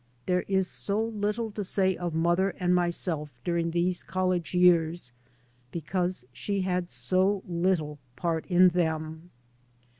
[0.25, 5.11] There is so little to say of mother and myself during these college years
[5.71, 9.29] because she had so little part in them.